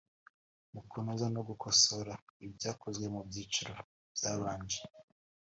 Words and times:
mu 0.73 0.81
kunoza 0.89 1.27
no 1.35 1.41
gukosora 1.49 2.13
ibyakozwe 2.45 3.05
mu 3.13 3.21
byiciro 3.27 3.73
byabanje 4.15 4.79